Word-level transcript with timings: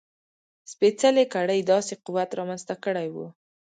سپېڅلې 0.71 1.25
کړۍ 1.33 1.59
داسې 1.71 1.93
قوت 2.05 2.29
رامنځته 2.39 2.75
کړی 2.83 3.07
و. 3.15 3.17